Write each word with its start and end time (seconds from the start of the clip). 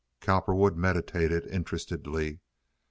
Cowperwood 0.19 0.75
meditated 0.77 1.45
interestedly. 1.45 2.39